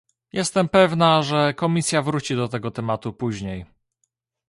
Jestem 0.33 0.67
pewna, 0.69 1.23
że 1.23 1.53
Komisja 1.53 2.01
wróci 2.01 2.35
do 2.35 2.47
tego 2.47 2.71
tematu 2.71 3.13
później 3.13 3.65